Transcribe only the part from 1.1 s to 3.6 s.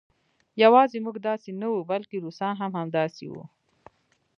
داسې نه وو بلکې روسان هم همداسې وو